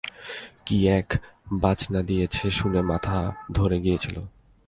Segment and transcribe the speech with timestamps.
[0.65, 1.07] কি এক
[1.53, 3.17] বাজনা দিয়েছে শুনে মাথা
[3.51, 4.15] ধরে গিয়েছিল।